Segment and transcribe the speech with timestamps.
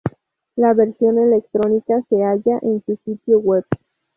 [0.55, 3.65] La versión electrónica se halla en su sitio web.